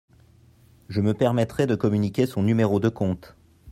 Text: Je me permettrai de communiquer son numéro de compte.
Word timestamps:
Je 0.89 0.99
me 0.99 1.13
permettrai 1.13 1.67
de 1.67 1.75
communiquer 1.75 2.25
son 2.25 2.41
numéro 2.41 2.79
de 2.79 2.89
compte. 2.89 3.35